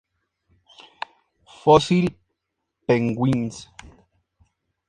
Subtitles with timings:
[1.63, 2.09] Fossil
[2.87, 3.67] penguins.